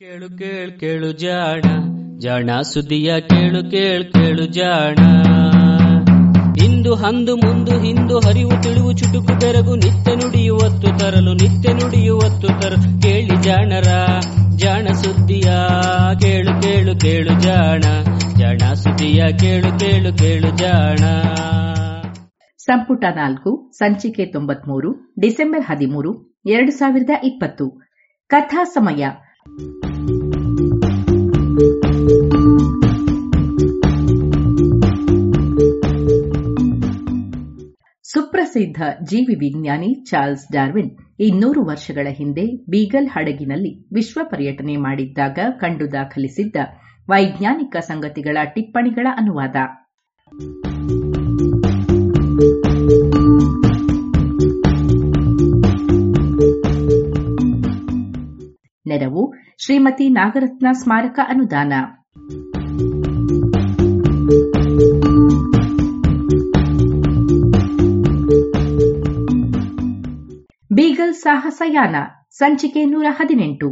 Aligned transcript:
ಕೇಳು 0.00 0.38
ಕೇಳು 0.38 0.80
ಕೇಳು 0.80 1.12
ಜಾಣ. 1.12 1.62
ಜಾಣ 2.18 2.60
ಸುದಿಯ 2.60 3.20
ಕೇಳು 3.20 3.70
ಕೇಳು 3.70 4.12
ಕೇಳು 4.12 4.46
ಜಾಣ. 4.46 4.98
ಇಂದು 6.64 6.94
ಹಂದು 6.94 7.36
ಮುಂದು 7.36 7.80
ಹಿಂದು 7.80 8.18
ಹರಿವು 8.18 8.62
ತಿಳಿವು 8.62 8.92
ಚುಟುಕು 8.92 9.40
ತೆರಗು 9.40 9.74
ನಿತ್ಯ 9.74 10.14
ನುಡಿಯುವತ್ತು 10.14 10.98
ತರಲು, 10.98 11.32
ನಿತ್ಯ 11.32 11.72
ನುಡಿಯುವತ್ತು 11.72 12.62
ತರಲು. 12.62 13.02
ಕೇಳಿ 13.02 13.42
ಜಾಣರ, 13.42 13.88
ಜಾಣ 14.56 14.86
ಸುದ್ದಿಯ 14.86 15.52
ಕೇಳು 16.20 16.62
ಕೇಳು 16.62 17.00
ಕೇಳು 17.00 17.40
ಜಾಣ. 17.40 17.80
ಜಾಣ 18.38 18.72
ಸುದಿಯ 18.72 19.22
ಕೇಳು 19.38 19.78
ಕೇಳು 19.78 20.18
ಕೇಳು 20.18 20.56
ಜಾಣ. 20.56 20.98
ಸಂಪುಟ 22.58 23.04
ನಾಲ್ಕು, 23.14 23.70
ಸಂಚಿಕೆ 23.78 24.26
ತೊಂಬತ್ಮೂರು, 24.26 25.14
ಡಿಸೆಂಬರ್ 25.20 25.62
ಹದಿಮೂರು, 25.62 26.40
ಎರಡು 26.46 26.70
ಸಾವಿರದ 26.70 27.10
ಇಪ್ಪತ್ತು. 27.24 27.70
ಕಥಾ 28.28 28.64
ಸಮಯ. 28.64 29.08
ಸುಪ್ರಸಿದ್ಧ 38.50 38.82
ಜೀವಿ 39.02 39.34
ವಿಜ್ಞಾನಿ 39.34 39.94
ಚಾರ್ಲ್ಸ್ 40.04 40.52
ಡಾರ್ವಿನ್ 40.52 40.90
ಇನ್ನೂರು 41.20 41.64
ವರ್ಷಗಳ 41.64 42.06
ಹಿಂದೆ 42.10 42.56
ಬೀಗಲ್ 42.70 43.08
ಹಡಗಿನಲ್ಲಿ 43.08 43.88
ವಿಶ್ವ 43.94 44.20
ಪರ್ಯಟನೆ 44.24 44.76
ಮಾಡಿದ್ದಾಗ 44.76 45.38
ಕಂಡು 45.58 45.92
ದಾಖಲಿಸಿದ್ದ 45.92 46.56
ವೈಜ್ಞಾನಿಕ 47.08 47.76
ಸಂಗತಿಗಳ 47.76 48.38
ಟಿಪ್ಪಣಿಗಳ 48.44 49.06
ಅನುವಾದ. 49.16 49.56
ನೆರವು 58.86 59.34
ಶ್ರೀಮತಿ 59.64 60.08
ನಾಗರತ್ನ 60.08 60.66
ಸ್ಮಾರಕ 60.72 61.20
ಅನುದಾನ. 61.28 61.72
ಸಾಹಸಯಾನ, 71.22 71.96
ಸಂಚಿಕೆ 72.30 72.84
ನೂರ 72.84 73.06
ಹದಿನೆಂಟು. 73.10 73.70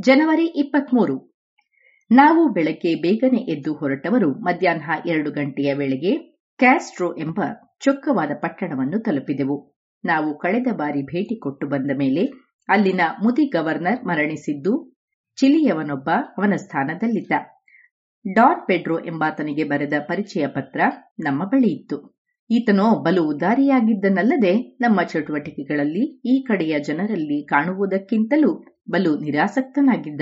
ಜನವರಿ 0.00 0.46
ಇಪ್ಪತ್ಮೂರು. 0.46 1.40
ನಾವು 2.10 2.52
ಬೆಳಗ್ಗೆ 2.52 2.94
ಬೇಗನೆ 2.94 3.36
ಎದ್ದು 3.36 3.74
ಹೊರಟವರು 3.74 4.30
ಮಧ್ಯಾಹ್ನ 4.32 5.08
ಎರಡು 5.08 5.30
ಗಂಟೆಯ 5.30 5.74
ವೇಳೆಗೆ 5.74 6.16
ಕ್ಯಾಸ್ಟ್ರೋ 6.58 7.14
ಎಂಬ 7.16 7.40
ಚೊಕ್ಕವಾದ 7.84 8.30
ಪಟ್ಟಣವನ್ನು 8.34 9.02
ತಲುಪಿದೆವು. 9.02 9.72
ನಾವು 10.04 10.38
ಕಳೆದ 10.38 10.66
ಬಾರಿ 10.76 11.02
ಭೇಟಿ 11.02 11.40
ಕೊಟ್ಟು 11.40 11.66
ಬಂದ 11.66 11.90
ಮೇಲೆ 11.98 12.24
ಅಲ್ಲಿನ 12.68 13.00
ಮುದಿ 13.22 13.44
ಗವರ್ನರ್ 13.44 14.04
ಮರಣಿಸಿದ್ದು, 14.04 14.98
ಚಿಲಿಯವನೊಬ್ಬ 15.36 16.10
ಅವನ 16.38 16.52
ಸ್ಥಾನದಲ್ಲಿದ್ದ 16.56 17.32
ಡಾನ್ 18.36 18.66
ಪೆಡ್ರೋ 18.66 18.98
ಎಂಬಾತನಿಗೆ 18.98 19.64
ಬರೆದ 19.64 19.92
ಪರಿಚಯ 20.00 20.46
ಪತ್ರ 20.46 20.80
ನಮ್ಮ 21.20 21.44
ಬಳಿ 21.44 21.68
ಇತ್ತು. 21.68 22.16
ಈತನೋ 22.50 23.02
ಬಲು 23.02 23.22
ಉದಾರಿಯಾಗಿದ್ದನಲ್ಲದೆ 23.28 24.76
ನಮ್ಮ 24.80 25.02
ಚಟುವಟಿಕೆಗಳಲ್ಲಿ 25.02 26.22
ಈ 26.24 26.42
ಕಡೆಯ 26.42 26.80
ಜನರಲ್ಲಿ 26.80 27.46
ಕಾಣುವುದಕ್ಕಿಂತಲೂ 27.46 28.64
ಬಲು 28.90 29.18
ನಿರಾಸಕ್ತನಾಗಿದ್ದ. 29.18 30.20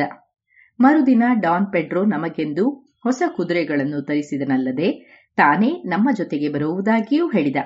ಮರುದಿನ 0.81 1.23
ಡಾನ್ 1.41 1.73
ಪೆಡ್ರೋ 1.73 2.05
ನಮಗೆಂದು 2.05 2.71
ಹೊಸ 3.03 3.23
ಕುದುರೆಗಳನ್ನು 3.37 4.03
ತರಿಸಿದನಲ್ಲದೆ 4.03 5.19
ತಾನೇ 5.37 5.83
ನಮ್ಮ 5.87 6.09
ಜೊತೆಗೆ 6.17 6.49
ಬರುವುದಾಗಿಯೂ 6.49 7.29
ಹೇಳಿದ. 7.29 7.57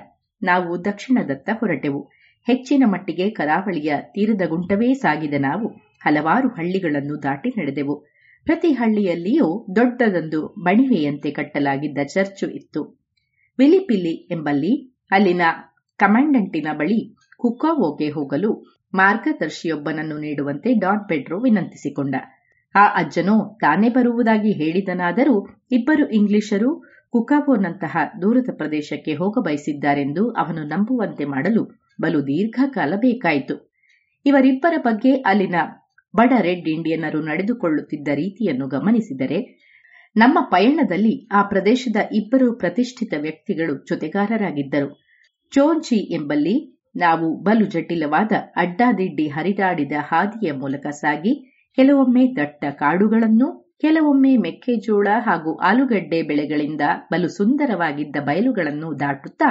ನಾವು 0.43 0.85
ದಕ್ಷಿಣದತ್ತ 0.85 1.51
ಹೊರಟೆವು. 1.53 2.03
ಹೆಚ್ಚಿನ 2.47 2.85
ಮಟ್ಟಿಗೆ 2.87 3.31
ಕರಾವಳಿಯ 3.31 3.95
ತೀರದ 4.01 4.49
ಗುಂಟವೇ 4.49 4.93
ಸಾಗಿದ 4.95 5.35
ನಾವು. 5.39 5.69
ಹಲವಾರು 6.05 6.49
ಹಳ್ಳಿಗಳನ್ನು 6.49 7.23
ದಾಟಿ 7.23 7.49
ನಡೆದೆವು. 7.59 8.20
ಪ್ರತಿ 8.51 8.73
ಹಳ್ಳಿಯಲ್ಲಿಯೂ 8.73 9.67
ದೊಡ್ಡದೊಂದು 9.77 10.55
ಬಣಿವೆಯಂತೆ 10.59 11.31
ಕಟ್ಟಲಾಗಿದ್ದ 11.31 11.99
ಚರ್ಚು 12.05 12.51
ಇತ್ತು. 12.51 12.81
ವಿಲಿಪಿಲಿ 13.59 14.15
ಎಂಬಲ್ಲಿ 14.31 14.73
ಅಲ್ಲಿನ 15.11 15.41
ಕಮಾಂಡೆಂಟಿನ 15.99 16.67
ಬಳಿ 16.73 17.17
ಕುಕ್ಕಾವೋಗೆ 17.37 18.09
ಹೋಗಲು 18.11 18.51
ಮಾರ್ಗದರ್ಶಿಯೊಬ್ಬನನ್ನು 18.95 20.19
ನೀಡುವಂತೆ 20.19 20.75
ಡಾನ್ 20.75 21.09
ಪೆಡ್ರೋ 21.09 21.39
ವಿನಂತಿಸಿಕೊಂಡ. 21.41 22.15
ಆ 22.75 22.85
ಅಜ್ಜನೋ 22.97 23.59
ತಾನೇ 23.61 23.89
ಬರುವುದಾಗಿ 23.89 24.53
ಹೇಳಿದನಾದರೂ 24.53 25.49
ಇಬ್ಬರು 25.71 26.11
ಇಂಗ್ಲಿಷರು 26.11 26.71
ಕುಕಾವೋನಂತಹ 27.11 27.97
ದೂರದ 28.23 28.49
ಪ್ರದೇಶಕ್ಕೆ 28.57 29.15
ಹೋಗಬಯಸಿದ್ದಾರೆಂದು 29.15 30.31
ಅವನು 30.31 30.63
ನಂಬುವಂತೆ 30.63 31.25
ಮಾಡಲು 31.25 31.65
ಬಲು 32.01 32.23
ದೀರ್ಘಕಾಲ 32.23 32.93
ಬೇಕಾಯಿತು. 32.97 33.57
ಇವರಿಬ್ಬರ 34.27 34.75
ಬಗ್ಗೆ 34.79 35.13
ಅಲ್ಲಿನ 35.13 35.55
ಬಡ 36.17 36.33
ರೆಡ್ 36.41 36.69
ಇಂಡಿಯನ್ನರು 36.69 37.21
ನಡೆದುಕೊಳ್ಳುತ್ತಿದ್ದ 37.21 38.09
ರೀತಿಯನ್ನು 38.15 38.69
ಗಮನಿಸಿದರೆ, 38.69 39.61
ನಮ್ಮ 40.17 40.39
ಪಯಣದಲ್ಲಿ 40.51 41.29
ಆ 41.29 41.43
ಪ್ರದೇಶದ 41.43 41.97
ಇಬ್ಬರು 42.13 42.59
ಪ್ರತಿಷ್ಠಿತ 42.59 43.15
ವ್ಯಕ್ತಿಗಳು 43.21 43.85
ಜೊತೆಗಾರರಾಗಿದ್ದರು. 43.85 45.07
ಚೋಂಚಿ 45.51 46.15
ಎಂಬಲ್ಲಿ 46.15 46.87
ನಾವು 46.97 47.43
ಬಲು 47.43 47.67
ಜಟಿಲವಾದ 47.67 48.33
ಅಡ್ಡಾದಿಡ್ಡಿ 48.57 49.29
ಹರಿದಾಡಿದ 49.29 49.93
ಹಾದಿಯ 49.99 50.53
ಮೂಲಕ 50.53 50.87
ಸಾಗಿ, 50.87 51.33
ಕೆಲವೊಮ್ಮೆ 51.77 52.27
ದಟ್ಟ 52.37 52.65
ಕಾಡುಗಳನ್ನು, 52.71 53.77
ಕೆಲವೊಮ್ಮೆ 53.81 54.37
ಮೆಕ್ಕೆಜೋಳ 54.37 55.09
ಹಾಗೂ 55.27 55.57
ಆಲೂಗಡ್ಡೆ 55.57 56.23
ಬೆಳೆಗಳಿಂದ 56.23 56.81
ಬಲು 57.13 57.29
ಸುಂದರವಾಗಿದ್ದ 57.29 58.17
ಬಯಲುಗಳನ್ನು 58.21 59.01
ದಾಟುತ್ತಾ 59.01 59.51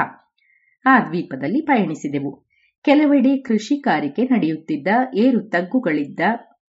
ಆ 0.86 1.00
ದ್ವೀಪದಲ್ಲಿ 1.00 1.62
ಪಯಣಿಸಿದೆವು. 1.62 2.50
ಕೆಲವೆಡೆ 2.86 3.38
ಕೃಷಿಕಾರಿಕೆ 3.38 4.24
ನಡೆಯುತ್ತಿದ್ದ 4.24 4.88
ಏರು 5.16 5.50
ತಗ್ಗುಗಳಿದ್ದ 5.50 6.20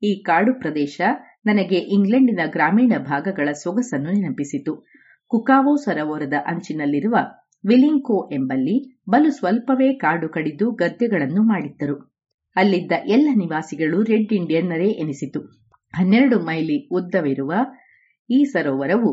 ಈ 0.03 0.23
ಕಾಡು 0.23 0.61
ಪ್ರದೇಶ 0.61 1.01
ನನಗೆ 1.47 1.77
ಇಂಗ್ಲೆಂಡಿನ 1.77 2.41
ಗ್ರಾಮೀಣ 2.47 2.93
ಭಾಗಗಳ 2.99 3.49
ಸೊಗಸನ್ನು 3.53 4.11
ನೆನಪಿಸಿತು. 4.13 4.73
ಕುಕಾವೋ 5.31 5.77
ಸರೋವರದ 5.77 6.33
ಅಂಚಿನಲ್ಲಿರುವ 6.47 7.17
ವಿಲಿಂಕೋ 7.65 8.35
ಎಂಬಲ್ಲಿ 8.35 8.77
ಬಲು 9.11 9.31
ಸ್ವಲ್ಪವೇ 9.31 9.95
ಕಾಡು 9.95 10.29
ಕಡಿದು 10.29 10.71
ಗದ್ದೆಗಳನ್ನು 10.73 11.43
ಮಾಡಿದ್ದರು. 11.43 11.97
ಅಲ್ಲಿದ್ದ 12.57 12.93
ಎಲ್ಲ 13.07 13.29
ನಿವಾಸಿಗಳು 13.35 14.03
ರೆಡ್ 14.03 14.33
ಇಂಡಿಯನ್ನರೇ 14.33 14.89
ಎನಿಸಿತು. 14.89 15.41
ಹನ್ನೆರಡು 15.95 16.41
ಮೈಲಿ 16.41 16.89
ಉದ್ದವಿರುವ 16.91 17.53
ಈ 18.31 18.45
ಸರೋವರವು 18.45 19.13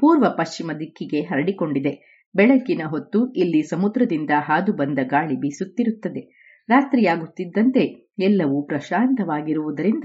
ಪೂರ್ವ 0.00 0.26
ಪಶ್ಚಿಮ 0.38 0.72
ದಿಕ್ಕಿಗೆ 0.72 1.20
ಹರಡಿಕೊಂಡಿದೆ. 1.20 1.92
ಬೆಳಕಿನ 2.34 2.82
ಹೊತ್ತು 2.86 3.32
ಇಲ್ಲಿ 3.32 3.62
ಸಮುದ್ರದಿಂದ 3.62 4.30
ಹಾದು 4.38 4.72
ಬಂದ 4.72 4.98
ಗಾಳಿ 5.04 5.36
ಬೀಸುತ್ತಿರುತ್ತದೆ. 5.36 6.43
ರಾತ್ರಿಯಾಗುತ್ತಿದ್ದಂತೆ 6.68 7.84
ಎಲ್ಲವೂ 8.18 8.62
ಪ್ರಶಾಂತವಾಗಿರುವುದರಿಂದ 8.62 10.04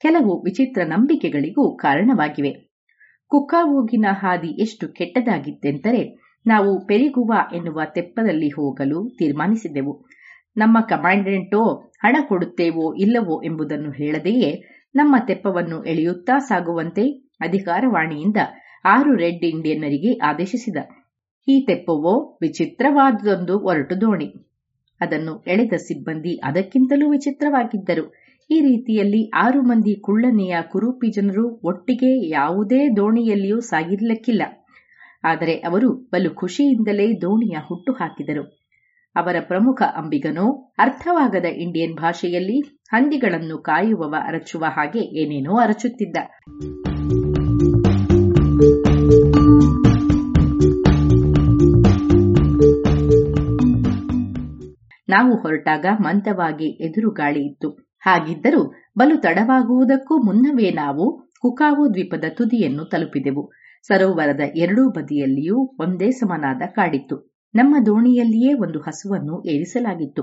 ಕೆಲವು 0.00 0.42
ವಿಚಿತ್ರ 0.42 0.82
ನಂಬಿಕೆಗಳಿಗೂ 0.84 1.76
ಕಾರಣವಾಗಿವೆ. 1.76 2.52
ಕುಕ್ಕಾವೋಗಿನ 3.26 4.06
ಹಾದಿ 4.12 4.48
ಎಷ್ಟು 4.62 4.88
ಕೆಟ್ಟದಾಗಿತ್ತೆಂದರೆ 4.88 6.02
ನಾವು 6.46 6.86
ಪೆರಿಗುವ 6.86 7.34
ಎನ್ನುವ 7.54 7.80
ತೆಪ್ಪದಲ್ಲಿ 7.94 8.48
ಹೋಗಲು 8.48 9.08
ತೀರ್ಮಾನಿಸಿದೆವು. 9.18 10.06
ನಮ್ಮ 10.56 10.80
ಕಮಾಂಡೆಂಟೋ 10.80 11.92
ಹಣ 11.98 12.16
ಕೊಡುತ್ತೇವೋ 12.28 12.94
ಇಲ್ಲವೋ 12.94 13.42
ಎಂಬುದನ್ನು 13.42 13.90
ಹೇಳದೆಯೇ 13.90 14.62
ನಮ್ಮ 14.94 15.16
ತೆಪ್ಪವನ್ನು 15.26 15.84
ಎಳೆಯುತ್ತಾ 15.84 16.38
ಸಾಗುವಂತೆ 16.38 17.10
ಅಧಿಕಾರವಾಣಿಯಿಂದ 17.40 18.36
ಆರು 18.84 19.16
ರೆಡ್ 19.16 19.44
ಇಂಡಿಯನ್ನರಿಗೆ 19.44 20.18
ಆದೇಶಿಸಿದ. 20.18 20.76
ಈ 21.48 21.64
ತೆಪ್ಪವೋ 21.66 22.38
ವಿಚಿತ್ರವಾದದೊಂದು 22.42 23.58
ಒರಟು 23.58 24.00
ದೋಣಿ. 24.00 24.34
ಅದನ್ನು 25.00 25.44
ಎಳೆದ 25.46 25.72
ಸಿಬ್ಬಂದಿ 25.76 26.34
ಅದಕ್ಕಿಂತಲೂ 26.44 27.10
ವಿಚಿತ್ರವಾಗಿದ್ದರು. 27.10 28.14
ಈ 28.50 28.60
ರೀತಿಯಲ್ಲಿ 28.60 29.30
ಆರು 29.30 29.62
ಮಂದಿ 29.62 30.00
ಕುಳ್ಳನೆಯ 30.00 30.56
ಕುರೂಪಿ 30.62 31.10
ಜನರು 31.10 31.60
ಒಟ್ಟಿಗೆ 31.64 32.28
ಯಾವುದೇ 32.28 32.88
ದೋಣಿಯಲ್ಲಿಯೂ 32.96 33.60
ಸಾಗಿರ್ಲಕ್ಕಿಲ್ಲ. 33.60 34.42
ಆದರೆ 35.24 35.52
ಅವರು 35.52 35.94
ಬಲು 35.94 36.30
ಖುಷಿಯಿಂದಲೇ 36.30 37.12
ದೋಣಿಯ 37.20 37.56
ಹುಟ್ಟು 37.68 37.92
ಹಾಕಿದರು. 37.92 38.66
ಅವರ 39.16 39.36
ಪ್ರಮುಖ 39.40 39.82
ಅಂಬಿಗನೋ, 39.82 40.74
ಅರ್ಥವಾಗದ 40.78 41.44
ಇಂಡಿಯನ್ 41.44 41.96
ಭಾಷೆಯಲ್ಲಿ 41.96 42.60
ಹಂದಿಗಳನ್ನು 42.88 43.58
ಕಾಯುವವ 43.58 44.14
ಅರಚುವ 44.26 44.64
ಹಾಗೆ 44.68 45.22
ಏನೇನೋ 45.22 45.56
ಅರಚುತ್ತಿದ್ದ. 45.56 46.16
ನಾವು 55.08 55.36
ಹೊರಟಾಗ 55.36 55.86
ಮಂದವಾಗಿ 56.00 56.68
ಎದುರು 56.86 57.10
ಗಾಳಿ 57.10 57.46
ಇತ್ತು. 57.46 57.68
ಹಾಗಿದ್ದರೂ 58.00 58.62
ಬಲು 58.98 59.16
ತಡವಾಗುವುದಕ್ಕೂ 59.16 60.22
ಮುನ್ನವೇ 60.22 60.70
ನಾವು 60.70 61.04
ಕುಕಾವೋ 61.40 61.94
ದ್ವೀಪದ 61.94 62.24
ತುದಿಯನ್ನು 62.36 62.84
ತಲುಪಿದೆವು. 62.84 63.52
ಸರೋವರದ 63.88 64.40
ಎರಡೂ 64.56 64.90
ಬದಿಯಲ್ಲಿಯೂ 64.90 65.76
ಒಂದೇ 65.80 66.10
ಸಮನಾದ 66.10 66.62
ಕಾಡಿತ್ತು. 66.66 67.16
ನಮ್ಮ 67.54 67.76
ದೋಣಿಯಲ್ಲಿಯೇ 67.86 68.52
ಒಂದು 68.54 68.78
ಹಸುವನ್ನು 68.80 69.42
ಏರಿಸಲಾಗಿತ್ತು. 69.46 70.22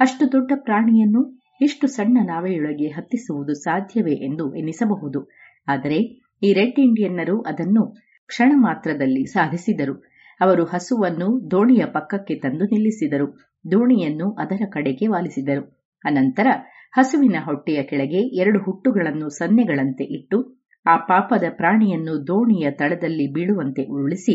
ಅಷ್ಟು 0.00 0.32
ದೊಡ್ಡ 0.32 0.52
ಪ್ರಾಣಿಯನ್ನು 0.56 1.22
ಇಷ್ಟು 1.60 1.86
ಸಣ್ಣ 1.86 2.18
ನಾವೆಯೊಳಗೆ 2.22 2.88
ಹತ್ತಿಸುವುದು 2.88 3.54
ಸಾಧ್ಯವೇ 3.54 4.12
ಎಂದು 4.12 4.54
ಎನಿಸಬಹುದು. 4.54 5.20
ಆದರೆ 5.68 5.98
ಈ 6.42 6.52
ರೆಡ್ 6.52 6.80
ಇಂಡಿಯನ್ನರು 6.80 7.40
ಅದನ್ನು 7.40 7.82
ಕ್ಷಣ 8.26 8.52
ಮಾತ್ರದಲ್ಲಿ 8.56 9.24
ಸಾಧಿಸಿದರು. 9.24 9.94
ಅವರು 10.40 10.64
ಹಸುವನ್ನು 10.64 11.50
ದೋಣಿಯ 11.50 11.84
ಪಕ್ಕಕ್ಕೆ 11.84 12.34
ತಂದು 12.34 12.64
ನಿಲ್ಲಿಸಿದರು. 12.64 13.51
ದೋಣಿಯನ್ನು 13.64 14.32
ಅದರ 14.32 14.62
ಕಡೆಗೆ 14.70 15.06
ವಾಲಿಸಿದರು. 15.06 15.64
ಅನಂತರ 16.04 16.46
ಹಸುವಿನ 16.92 17.36
ಹೊಟ್ಟೆಯ 17.44 17.82
ಕೆಳಗೆ 17.82 18.20
ಎರಡು 18.36 18.58
ಹುಟ್ಟುಗಳನ್ನು 18.58 19.28
ಸನ್ನೆಗಳಂತೆ 19.28 20.04
ಇಟ್ಟು 20.04 20.38
ಆ 20.86 20.96
ಪಾಪದ 20.96 21.44
ಪ್ರಾಣಿಯನ್ನು 21.50 22.26
ದೋಣಿಯ 22.26 22.70
ತಳದಲ್ಲಿ 22.70 23.32
ಬೀಳುವಂತೆ 23.32 23.82
ಉರುಳಿಸಿ 23.84 24.34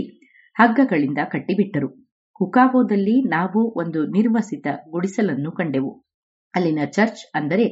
ಹಗ್ಗಗಳಿಂದ 0.55 1.17
ಕಟ್ಟಿಬಿಟ್ಟರು. 1.25 1.89
ಹುಕಾವೋದಲ್ಲಿ 2.39 3.27
ನಾವು 3.27 3.79
ಒಂದು 3.79 4.05
ನಿರ್ವಸಿತ 4.05 4.67
ಗುಡಿಸಲನ್ನು 4.89 5.51
ಕಂಡೆವು. 5.51 5.91
ಅಲ್ಲಿನ 6.53 6.79
ಚರ್ಚ್ 6.85 7.31
ಅಂದರೆ 7.35 7.65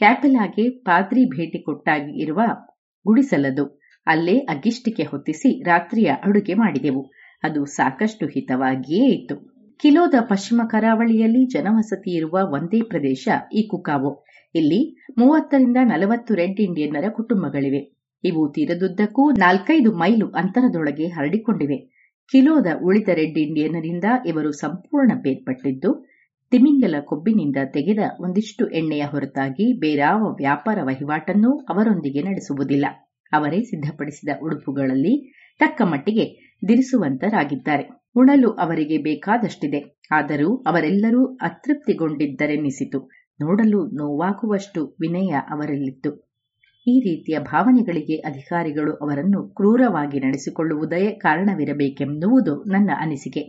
ಕ್ಯಾಪೆಲಾಗೆ 0.00 0.70
ಪಾದ್ರಿ 0.70 1.24
ಭೇಟಿ 1.24 1.62
ಕೊಟ್ಟಾಗಿ 1.62 2.22
ಇರುವ 2.22 2.40
ಗುಡಿಸಲದು. 3.06 3.64
ಅಲ್ಲೇ 4.06 4.38
ಅಗ್ಗಿಷ್ಟಿಕೆ 4.38 5.02
ಹೊತ್ತಿಸಿ 5.02 5.64
ರಾತ್ರಿಯ 5.64 6.06
ಅಡುಗೆ 6.22 6.54
ಮಾಡಿದೆವು. 6.54 7.02
ಅದು 7.42 7.64
ಸಾಕಷ್ಟು 7.64 8.26
ಹಿತವಾಗಿಯೇ 8.26 9.06
ಇತ್ತು. 9.06 9.53
ಕಿಲೋದ 9.80 10.14
ಪಶ್ಚಿಮ 10.28 10.60
ಕರಾವಳಿಯಲ್ಲಿ 10.70 11.46
ಜನವಸತಿ 11.46 12.10
ಇರುವ 12.10 12.38
ಒಂದೇ 12.52 12.80
ಪ್ರದೇಶ 12.80 13.28
ಈ 13.52 13.62
ಕುಕಾವೊ 13.68 14.24
ಇಲ್ಲಿ 14.54 14.80
ಮೂವತ್ತರಿಂದ 15.18 15.76
ನಲವತ್ತು 15.82 16.34
ರೆಡ್ 16.34 16.60
ಇಂಡಿಯನ್ನರ 16.60 17.04
ಕುಟುಂಬಗಳಿವೆ. 17.08 17.80
ಇವು 18.24 18.52
ತೀರದುದ್ದಕ್ಕೂ 18.52 19.30
ನಾಲ್ಕೈದು 19.30 19.92
ಮೈಲು 19.92 20.26
ಅಂತರದೊಳಗೆ 20.30 21.06
ಹರಡಿಕೊಂಡಿವೆ. 21.06 21.78
ಕಿಲೋದ 22.32 22.66
ಉಳಿದ 22.82 23.08
ರೆಡ್ 23.08 23.38
ಇಂಡಿಯನ್ನರಿಂದ 23.38 24.04
ಇವರು 24.26 24.52
ಸಂಪೂರ್ಣ 24.52 25.12
ಬೇರ್ಪಟ್ಟಿದ್ದು, 25.22 25.90
ತಿಮಿಂಗಲ 26.52 26.94
ಕೊಬ್ಬಿನಿಂದ 27.00 27.56
ತೆಗೆದ 27.72 27.98
ಒಂದಿಷ್ಟು 28.20 28.66
ಎಣ್ಣೆಯ 28.70 29.04
ಹೊರತಾಗಿ 29.04 29.72
ಬೇರಾವ 29.78 30.30
ವ್ಯಾಪಾರ 30.32 30.78
ವಹಿವಾಟನ್ನೂ 30.82 31.58
ಅವರೊಂದಿಗೆ 31.58 32.22
ನಡೆಸುವುದಿಲ್ಲ. 32.22 32.86
ಅವರೇ 33.32 33.60
ಸಿದ್ಧಪಡಿಸಿದ 33.62 34.28
ಉಡುಪುಗಳಲ್ಲಿ 34.42 35.14
ತಕ್ಕ 35.60 35.82
ಮಟ್ಟಿಗೆ 35.84 36.26
ದಿರಿಸುವಂತರಾಗಿದ್ದಾರೆ. 36.68 38.03
ಉಣಲು 38.16 38.50
ಅವರಿಗೆ 38.50 38.98
ಬೇಕಾದಷ್ಟಿದೆ. 38.98 39.80
ಆದರೂ 40.10 40.56
ಅವರೆಲ್ಲರೂ 40.66 41.22
ಅತೃಪ್ತಿಗೊಂಡಿದ್ದರೆನಿಸಿತು. 41.40 42.98
ನೋಡಲು 43.40 43.80
ನೋವಾಗುವಷ್ಟು 43.96 44.96
ವಿನಯ 45.00 45.32
ಅವರಲ್ಲಿತ್ತು. 45.50 46.10
ಈ 46.86 46.94
ರೀತಿಯ 47.00 47.38
ಭಾವನೆಗಳಿಗೆ 47.38 48.16
ಅಧಿಕಾರಿಗಳು 48.20 48.92
ಅವರನ್ನು 48.94 49.48
ಕ್ರೂರವಾಗಿ 49.48 50.18
ನಡೆಸಿಕೊಳ್ಳುವುದೇ 50.20 51.10
ಕಾರಣವಿರಬೇಕೆನ್ನುವುದು 51.20 52.64
ನನ್ನ 52.64 52.90
ಅನಿಸಿಕೆ. 53.00 53.42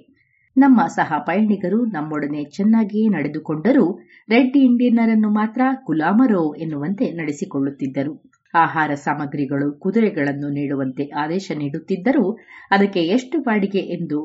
ನಮ್ಮ 0.58 0.82
ಸಹ 0.96 1.14
ಪಯಣಿಗರು 1.18 1.86
ನಮ್ಮೊಡನೆ 1.86 2.44
ಚೆನ್ನಾಗಿಯೇ 2.44 3.08
ನಡೆದುಕೊಂಡರೂ 3.08 3.86
ರೆಡ್ 4.30 4.58
ಇಂಡಿಯನ್ನರನ್ನು 4.58 5.30
ಮಾತ್ರ 5.30 5.62
ಗುಲಾಮರೋ 5.86 6.56
ಎನ್ನುವಂತೆ 6.56 7.12
ನಡೆಸಿಕೊಳ್ಳುತ್ತಿದ್ದರು. 7.12 8.14
ಆಹಾರ 8.54 8.92
ಸಾಮಗ್ರಿಗಳು, 8.96 9.80
ಕುದುರೆಗಳನ್ನು 9.80 10.50
ನೀಡುವಂತೆ 10.50 11.06
ಆದೇಶ 11.16 11.52
ನೀಡುತ್ತಿದ್ದರೂ 11.56 12.26
ಅದಕ್ಕೆ 12.72 13.02
ಎಷ್ಟು 13.08 13.40
ಬಾಡಿಗೆ 13.40 13.80
ಎಂದು 13.80 14.20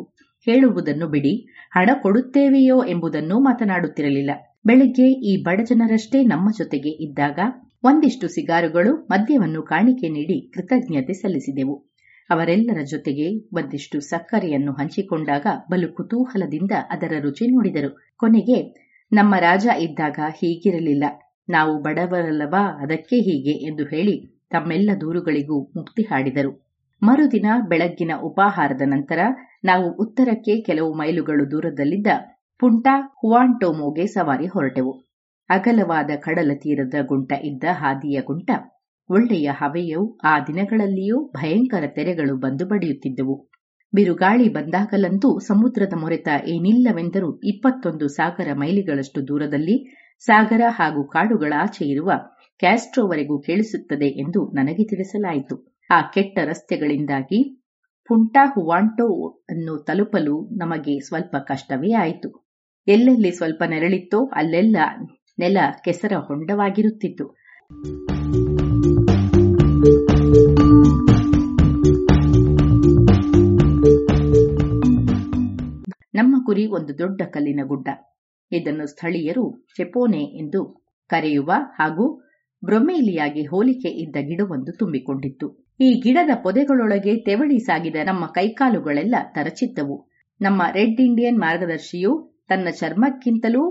ಹೇಳುವುದನ್ನು 0.46 1.08
ಬಿಡಿ. 1.08 1.46
ಹಣ 1.70 1.90
ಕೊಡುತ್ತೇವೆಯೋ 2.02 2.84
ಎಂಬುದನ್ನು 2.84 3.40
ಮಾತನಾಡುತ್ತಿರಲಿಲ್ಲ. 3.40 4.30
ಬೆಳಿಗ್ಗೆ 4.66 5.12
ಈ 5.12 5.42
ಬಡಜನರಷ್ಟೇ 5.42 6.24
ನಮ್ಮ 6.24 6.48
ಜೊತೆಗೆ 6.58 6.88
ಇದ್ದಾಗ 6.88 7.38
ಒಂದಿಷ್ಟು 7.84 8.28
ಸಿಗಾರುಗಳು 8.28 8.94
ಮದ್ಯವನ್ನು 9.10 9.62
ಕಾಣಿಕೆ 9.62 10.08
ನೀಡಿ 10.08 10.50
ಕೃತಜ್ಞತೆ 10.54 11.12
ಸಲ್ಲಿಸಿದೆವು. 11.12 11.90
ಅವರೆಲ್ಲರ 12.30 12.82
ಜೊತೆಗೆ 12.82 13.38
ಒಂದಿಷ್ಟು 13.52 14.00
ಸಕ್ಕರೆಯನ್ನು 14.00 14.72
ಹಂಚಿಕೊಂಡಾಗ 14.72 15.46
ಬಲು 15.70 15.94
ಕುತೂಹಲದಿಂದ 15.94 16.70
ಅದರ 16.90 17.12
ರುಚಿ 17.20 17.46
ನೋಡಿದರು. 17.46 18.16
ಕೊನೆಗೆ, 18.16 18.58
ನಮ್ಮ 19.12 19.34
ರಾಜ 19.38 19.66
ಇದ್ದಾಗ 19.80 20.18
ಹೀಗಿರಲಿಲ್ಲ. 20.28 21.04
ನಾವು 21.48 21.82
ಬಡವರಲ್ಲವಾ, 21.82 22.82
ಅದಕ್ಕೆ 22.82 23.16
ಹೀಗೆ 23.16 23.66
ಎಂದು 23.66 23.84
ಹೇಳಿ 23.84 24.46
ತಮ್ಮೆಲ್ಲ 24.50 24.90
ದೂರುಗಳಿಗೂ 25.00 25.72
ಮುಕ್ತಿ 25.76 26.02
ಹಾಡಿದರು. 26.02 26.69
ಮರುದಿನ 27.02 27.46
ಬೆಳಗ್ಗಿನ 27.68 28.12
ಉಪಾಹಾರದ 28.22 28.82
ನಂತರ 28.86 29.20
ನಾವು 29.64 29.86
ಉತ್ತರಕ್ಕೆ 29.94 30.60
ಕೆಲವು 30.60 30.90
ಮೈಲುಗಳು 30.94 31.50
ದೂರದಲ್ಲಿದ್ದ 31.50 32.10
ಪುಂಟಾ 32.60 32.94
ಹುವಾಂಟೋಮೋಗೆ 33.20 34.06
ಸವಾರಿ 34.06 34.46
ಹೊರಟೆವು. 34.46 34.92
ಅಗಲವಾದ 35.50 36.10
ಕಡಲ 36.20 36.50
ತೀರದ 36.54 36.94
ಗುಂಟ 37.02 37.32
ಇದ್ದ 37.42 37.64
ಹಾದಿಯ 37.72 38.20
ಗುಂಟ, 38.20 38.50
ಒಳ್ಳೆಯ 39.10 39.48
ಹವೆಯು 39.52 40.18
ಆ 40.24 40.38
ದಿನಗಳಲ್ಲಿಯೂ 40.40 41.30
ಭಯಂಕರ 41.36 41.84
ತೆರೆಗಳು 41.86 42.36
ಬಂದು 42.36 42.66
ಬಡಿಯುತ್ತಿದ್ದವು. 42.66 43.36
ಬಿರುಗಾಳಿ 43.92 44.48
ಬಂದಾಗಲಂತೂ 44.48 45.38
ಸಮುದ್ರದ 45.40 45.94
ಮೊರೆತ 45.96 46.28
ಏನಿಲ್ಲವೆಂದರೂ 46.46 47.30
ಇಪ್ಪತ್ತೊಂದು 47.44 48.08
ಸಾಗರ 48.08 48.48
ಮೈಲಿಗಳಷ್ಟು 48.54 49.28
ದೂರದಲ್ಲಿ 49.28 49.76
ಸಾಗರ 50.24 50.62
ಹಾಗೂ 50.68 51.02
ಕಾಡುಗಳಾಚೆ 51.06 51.84
ಇರುವ 51.84 52.10
ಕ್ಯಾಸ್ಟ್ರೋವರೆಗೂ 52.62 53.40
ಕೇಳಿಸುತ್ತದೆ 53.40 54.08
ಎಂದು 54.22 54.40
ನನಗೆ 54.50 54.84
ತಿಳಿಸಲಾಯಿತು. 54.84 55.56
ಆ 55.92 56.00
ಕೆಟ್ಟ 56.00 56.38
ರಸ್ತೆಗಳಿಂದಾಗಿ 56.44 57.60
ಪುಂಟಾ 58.08 58.52
ಹುವಾಂಟೋ 58.54 59.28
ಅನ್ನು 59.50 59.78
ತಲುಪಲು 59.78 60.48
ನಮಗೆ 60.58 61.00
ಸ್ವಲ್ಪ 61.00 61.36
ಕಷ್ಟವೇ 61.36 61.92
ಆಯಿತು. 61.92 62.50
ಎಲ್ಲೆಲ್ಲಿ 62.88 63.30
ಸ್ವಲ್ಪ 63.30 63.62
ನೆರಳಿತ್ತೋ 63.68 64.26
ಅಲ್ಲೆಲ್ಲ 64.26 64.76
ನೆಲ 65.38 65.56
ಕೆಸರ 65.84 66.12
ಹೊಂಡವಾಗಿರುತ್ತಿತ್ತು. 66.12 67.36
ನಮ್ಮ 76.14 76.44
ಕುರಿ 76.46 76.66
ಒಂದು 76.66 76.98
ದೊಡ್ಡ 76.98 77.22
ಕಲ್ಲಿನ 77.22 77.60
ಗುಡ್ಡ. 77.66 77.88
ಇದನ್ನು 78.52 78.86
ಸ್ಥಳೀಯರು 78.86 79.66
ಚೆಪೋನೆ 79.76 80.22
ಎಂದು 80.24 80.86
ಕರೆಯುವ 81.08 81.52
ಹಾಗೂ 81.56 82.22
ಬ್ರೊಮೇಲಿಯಾಗಿ 82.64 83.46
ಹೋಲಿಕೆ 83.46 83.88
ಇದ್ದ 83.88 84.16
ಗಿಡವೊಂದು 84.20 84.72
ತುಂಬಿಕೊಂಡಿತ್ತು. 84.72 85.69
ಈ 85.80 86.00
ಗಿಡದ 86.00 86.30
ಪೊದೆಗಳೊಳಗೆ 86.42 87.16
ತೆವಳಿ 87.16 87.58
ಸಾಗಿದ 87.58 87.98
ನಮ್ಮ 88.06 88.26
ಕೈಕಾಲುಗಳೆಲ್ಲ 88.26 89.14
ತರಚಿತ್ತವು 89.32 89.96
ನಮ್ಮ 90.40 90.62
ರೆಡ್ 90.72 91.00
ಇಂಡಿಯನ್ 91.00 91.38
ಮಾರ್ಗದರ್ಶಿಯು 91.38 92.12
ತನ್ನ 92.48 92.68
ಚರ್ಮಕ್ಕಿಂತಲೂ 92.70 93.62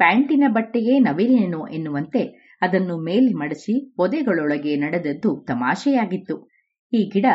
ಪ್ಯಾಂಟಿನ 0.00 0.44
ಬಟ್ಟೆಯೇ 0.48 0.98
ನವಿಲೇನೋ 0.98 1.66
ಎನ್ನುವಂತೆ 1.68 2.22
ಅದನ್ನು 2.62 2.96
ಮೇಲೆ 3.00 3.32
ಮಡಚಿ 3.32 3.74
ಪೊದೆಗಳೊಳಗೆ 3.96 4.76
ನಡೆದದ್ದು 4.76 5.30
ತಮಾಷೆಯಾಗಿತ್ತು. 5.46 6.36
ಈ 6.92 7.00
ಗಿಡ 7.12 7.26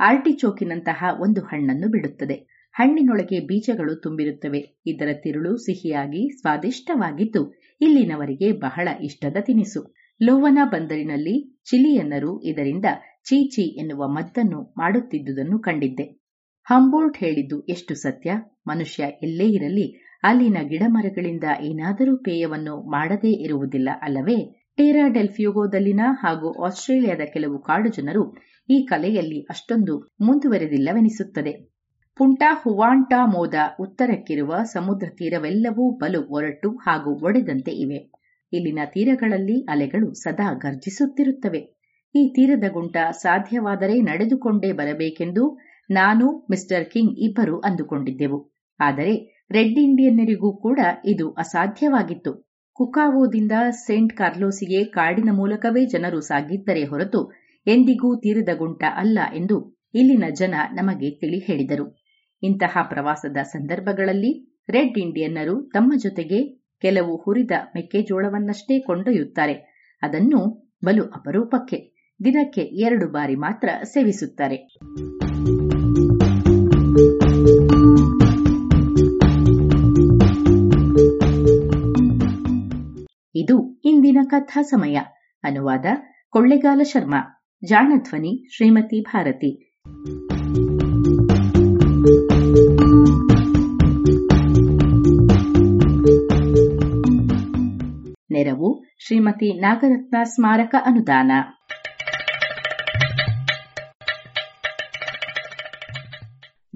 ಆರ್ಟಿಚೋಕಿನಂತಹ 0.00 1.04
ಒಂದು 1.20 1.40
ಹಣ್ಣನ್ನು 1.40 1.88
ಬಿಡುತ್ತದೆ. 1.88 2.36
ಹಣ್ಣಿನೊಳಗೆ 2.74 3.38
ಬೀಜಗಳು 3.40 3.94
ತುಂಬಿರುತ್ತವೆ. 3.96 4.60
ಇದರ 4.86 5.10
ತಿರುಳು 5.24 5.56
ಸಿಹಿಯಾಗಿ 5.56 6.22
ಸ್ವಾದಿಷ್ಟವಾಗಿದ್ದು, 6.38 7.42
ಇಲ್ಲಿನವರಿಗೆ 7.80 8.52
ಬಹಳ 8.58 8.88
ಇಷ್ಟದ 9.00 9.36
ತಿನಿಸು. 9.40 9.82
ಲೋವನ 10.20 10.58
ಬಂದರಿನಲ್ಲಿ 10.64 11.36
ಚಿಲಿಯನ್ನರು 11.64 12.32
ಇದರಿಂದ 12.42 12.88
ಚೀಚಿ 13.24 13.62
ಎನ್ನುವ 13.62 14.08
ಮದ್ದನ್ನು 14.08 14.74
ಮಾಡುತ್ತಿದ್ದುದನ್ನು 14.78 15.58
ಕಂಡಿದ್ದೆ. 15.58 16.22
ಹಂಬೋಲ್ಟ್ 16.64 17.16
ಹೇಳಿದ್ದು 17.16 17.60
ಎಷ್ಟು 17.60 17.94
ಸತ್ಯ? 17.94 18.32
ಮನುಷ್ಯ 18.66 19.04
ಎಲ್ಲೇ 19.22 19.44
ಇರಲಿ, 19.44 20.18
ಅಲ್ಲಿನ 20.22 20.56
ಗಿಡಮರಗಳಿಂದ 20.68 21.44
ಏನಾದರೂ 21.60 22.16
ಪೇಯವನ್ನು 22.16 22.90
ಮಾಡದೇ 22.90 23.44
ಇರುವುದಿಲ್ಲ 23.44 23.88
ಅಲ್ಲವೇ? 24.02 24.68
ಟೇರಾ 24.76 25.08
ಡೆಲ್ಫ್ಯೂಗೋದಲ್ಲಿನ 25.08 26.00
ಹಾಗೂ 26.04 26.64
ಆಸ್ಟ್ರೇಲಿಯಾದ 26.64 27.20
ಕೆಲವು 27.32 27.62
ಕಾಡು 27.62 27.88
ಜನರು 27.88 28.34
ಈ 28.68 28.86
ಕಲೆಯಲ್ಲಿ 28.86 29.40
ಅಷ್ಟೊಂದು 29.50 29.98
ಮುಂದುವರೆದಿಲ್ಲವೆನಿಸುತ್ತದೆ. 30.20 31.72
ಪುಂಟಾ 32.16 32.60
ಹುವಾಂಟಾ 32.62 33.26
ಮೋದ 33.26 33.54
ಉತ್ತರಕ್ಕಿರುವ 33.80 34.56
ಸಮುದ್ರ 34.64 35.08
ತೀರವೆಲ್ಲವೂ 35.08 35.90
ಬಲು 35.90 36.28
ಒರಟು 36.28 36.70
ಹಾಗೂ 36.70 37.24
ಒಡೆದಂತೆ 37.24 37.70
ಇವೆ. 37.70 38.12
ಇಲ್ಲಿನ 38.52 38.78
ತೀರಗಳಲ್ಲಿ 38.84 39.64
ಅಲೆಗಳು 39.68 40.14
ಸದಾ 40.14 40.52
ಗರ್ಜಿಸುತ್ತಿರುತ್ತವೆ 40.52 41.81
ಈ 42.14 42.22
ತೀರದ 42.28 42.64
ಗುಂಟ 42.72 42.96
ಸಾಧ್ಯವಾದರೆ 43.10 44.00
ನಡೆದುಕೊಂಡೇ 44.00 44.72
ಬರಬೇಕೆಂದು 44.72 45.58
ನಾನು 45.90 46.46
ಮಿಸ್ಟರ್ 46.50 46.84
ಕಿಂಗ್ 46.84 47.14
ಇಬ್ಬರು 47.18 47.58
ಅಂದುಕೊಂಡಿದ್ದೆವು. 47.58 48.38
ಆದರೆ 48.80 49.14
ರೆಡ್ 49.50 49.78
ಇಂಡಿಯನ್ನರಿಗೂ 49.78 50.56
ಕೂಡ 50.56 50.80
ಇದು 51.04 51.30
ಅಸಾಧ್ಯವಾಗಿತ್ತು. 51.30 52.32
ಕುಕಾವೋದಿಂದ 52.76 53.52
ಸೇಂಟ್ 53.70 54.12
ಕಾರ್ಲೋಸಿಗೆ 54.12 54.84
ಕಾಡಿನ 54.84 55.28
ಮೂಲಕವೇ 55.32 55.86
ಜನರು 55.86 56.20
ಸಾಗಿದ್ದರೆ 56.20 56.84
ಹೊರತು 56.84 57.20
ಎಂದಿಗೂ 57.66 58.16
ತೀರದ 58.16 58.48
ಗುಂಟ 58.56 58.84
ಅಲ್ಲ 58.96 59.18
ಎಂದು 59.34 59.56
ಇಲ್ಲಿನ 59.94 60.24
ಜನ 60.30 60.54
ನಮಗೆ 60.72 61.10
ತಿಳಿ 61.10 61.38
ಹೇಳಿದರು. 61.38 61.86
ಇಂತಹ 62.42 62.82
ಪ್ರವಾಸದ 62.82 63.36
ಸಂದರ್ಭಗಳಲ್ಲಿ 63.42 64.32
ರೆಡ್ 64.68 64.98
ಇಂಡಿಯನ್ನರು 64.98 65.70
ತಮ್ಮ 65.70 65.92
ಜೊತೆಗೆ 65.96 66.38
ಕೆಲವು 66.82 67.16
ಹುರಿದ 67.16 67.50
ಮೆಕ್ಕೆಜೋಳವನ್ನಷ್ಟೇ 67.74 68.80
ಕೊಂಡೊಯ್ಯುತ್ತಾರೆ. 68.80 69.54
ಅದನ್ನು 70.02 70.40
ಬಲು 70.84 71.04
ಅಪರೂಪಕ್ಕೆ. 71.04 71.91
ದಿನಕ್ಕೆ 72.24 72.60
ಎರಡು 72.60 73.12
ಬಾರಿ 73.12 73.34
ಮಾತ್ರ 73.34 73.68
ಸೇವಿಸುತ್ತಾರೆ. 73.82 74.54
ಇದು 83.34 83.80
ಇಂದಿನ 83.84 84.18
ಕಥಾ 84.30 84.62
ಸಮಯ. 84.62 84.98
ಅನುವಾದ 85.44 85.84
ಕೊಳ್ಳೆಗಾಲ 86.30 86.80
ಶರ್ಮಾ. 86.82 87.44
ಜಾಣಧ್ವನಿ 87.64 88.56
ಶ್ರೀಮತಿ 88.56 89.02
ಭಾರತಿ. 89.02 89.72
ನೆರವು 98.30 98.84
ಶ್ರೀಮತಿ 99.06 99.60
ನಾಗರತ್ನ 99.60 100.16
ಸ್ಮಾರಕ 100.22 100.74
ಅನುದಾನ. 100.86 101.32